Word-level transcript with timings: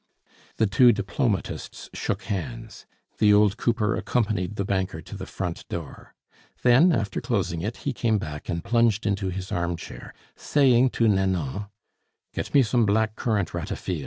The 0.57 0.65
two 0.65 0.91
diplomatists 0.91 1.91
shook 1.93 2.23
hands. 2.23 2.87
The 3.19 3.31
old 3.31 3.57
cooper 3.57 3.95
accompanied 3.95 4.55
the 4.55 4.65
banker 4.65 4.99
to 4.99 5.15
the 5.15 5.27
front 5.27 5.67
door. 5.69 6.15
Then, 6.63 6.91
after 6.91 7.21
closing 7.21 7.61
it, 7.61 7.77
he 7.85 7.93
came 7.93 8.17
back 8.17 8.49
and 8.49 8.63
plunged 8.63 9.05
into 9.05 9.29
his 9.29 9.51
armchair, 9.51 10.15
saying 10.35 10.89
to 10.97 11.07
Nanon, 11.07 11.67
"Get 12.33 12.51
me 12.55 12.63
some 12.63 12.83
black 12.87 13.15
currant 13.15 13.53
ratafia." 13.53 13.99